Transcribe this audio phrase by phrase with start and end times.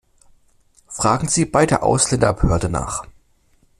[0.87, 3.05] Fragen Sie bei der Ausländerbehörde nach!